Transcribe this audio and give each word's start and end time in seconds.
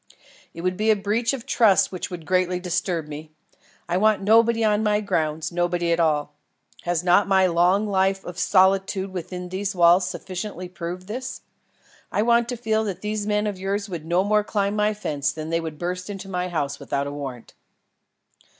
"It 0.55 0.61
would 0.61 0.77
be 0.77 0.89
a 0.89 0.95
breach 0.95 1.31
of 1.31 1.45
trust 1.45 1.91
which 1.91 2.09
would 2.09 2.25
greatly 2.25 2.59
disturb 2.59 3.07
me. 3.07 3.29
I 3.87 3.97
want 3.97 4.23
nobody 4.23 4.63
on 4.63 4.81
my 4.81 4.99
grounds, 4.99 5.51
nobody 5.51 5.91
at 5.91 5.99
all. 5.99 6.33
Has 6.85 7.03
not 7.03 7.27
my 7.27 7.45
long 7.45 7.85
life 7.87 8.25
of 8.25 8.39
solitude 8.39 9.13
within 9.13 9.49
these 9.49 9.75
walls 9.75 10.07
sufficiently 10.09 10.67
proved 10.67 11.05
this? 11.05 11.41
I 12.11 12.23
want 12.23 12.49
to 12.49 12.57
feel 12.57 12.83
that 12.85 13.01
these 13.01 13.27
men 13.27 13.45
of 13.45 13.59
yours 13.59 13.89
would 13.89 14.07
no 14.07 14.23
more 14.23 14.43
climb 14.43 14.75
my 14.75 14.95
fence 14.95 15.31
than 15.31 15.51
they 15.51 15.61
would 15.61 15.77
burst 15.77 16.09
into 16.09 16.27
my 16.27 16.49
house 16.49 16.79
without 16.79 17.05
a 17.05 17.11
warrant." 17.11 17.53